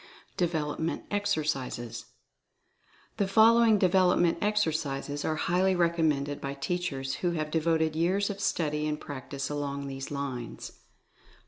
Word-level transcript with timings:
DEVELOPMENT 0.35 1.03
EXERCISES. 1.11 2.05
The 3.17 3.27
following 3.27 3.77
Development 3.77 4.35
Exercises 4.41 5.23
are 5.23 5.35
highly 5.35 5.75
recommended 5.75 6.41
by 6.41 6.55
teachers 6.55 7.17
who 7.17 7.33
have 7.33 7.51
devoted 7.51 7.95
years 7.95 8.31
of 8.31 8.39
study 8.41 8.87
and 8.87 8.99
practice 8.99 9.47
along 9.47 9.85
these 9.85 10.09
lines: 10.09 10.71
1. 10.71 10.79